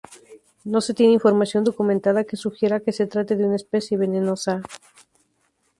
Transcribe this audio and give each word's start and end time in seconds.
No 0.63 0.81
se 0.81 0.95
tiene 0.95 1.13
información 1.13 1.63
documentada 1.63 2.23
que 2.23 2.35
sugiera 2.35 2.79
que 2.79 2.91
se 2.91 3.05
trate 3.05 3.35
de 3.35 3.45
una 3.45 3.55
especie 3.57 3.97
venenosa. 3.99 4.63